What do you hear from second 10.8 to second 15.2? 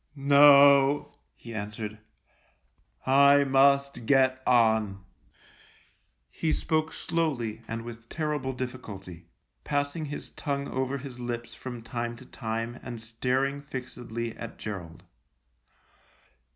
his lips from time to time and staring fixedly at Gerald.